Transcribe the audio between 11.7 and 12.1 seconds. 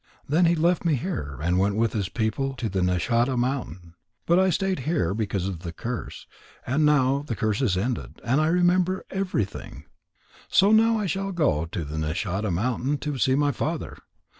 the